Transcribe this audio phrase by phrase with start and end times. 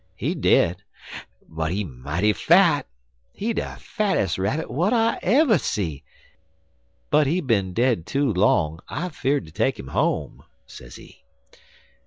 [0.15, 0.81] He dead,
[1.47, 2.87] but he mighty fat.
[3.33, 6.03] He de fattes' rabbit w'at I ever see,
[7.11, 8.79] but he bin dead too long.
[8.89, 11.23] I feard ter take 'im home,' sezee.